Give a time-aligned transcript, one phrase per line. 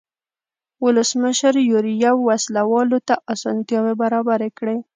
[0.83, 4.77] ولسمشر یوریب وسله والو ته اسانتیاوې برابرې کړې.